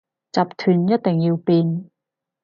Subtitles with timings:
[0.31, 1.91] 集團一定要變